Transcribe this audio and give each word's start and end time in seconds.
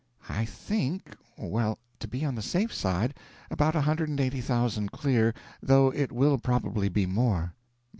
"I 0.29 0.45
think 0.45 1.15
well, 1.37 1.77
to 1.99 2.07
be 2.07 2.25
on 2.25 2.33
the 2.33 2.41
safe 2.41 2.73
side, 2.73 3.13
about 3.51 3.75
a 3.75 3.81
hundred 3.81 4.09
and 4.09 4.19
eighty 4.19 4.41
thousand 4.41 4.91
clear, 4.91 5.35
though 5.61 5.91
it 5.93 6.11
will 6.11 6.39
probably 6.39 6.89
be 6.89 7.05
more." 7.05 7.53